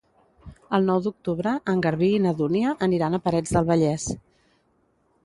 [0.77, 4.09] El nou d'octubre en Garbí i na Dúnia aniran a Parets del Vallès.